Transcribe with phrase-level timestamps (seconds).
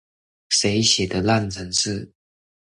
[0.49, 2.11] 這誰寫的爛程式